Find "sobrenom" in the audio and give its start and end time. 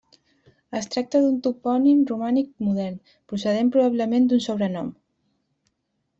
4.49-4.91